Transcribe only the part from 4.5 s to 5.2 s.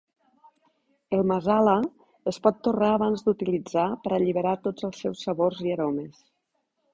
tots els